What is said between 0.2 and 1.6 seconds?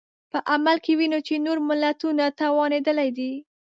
په عمل کې وینو چې نور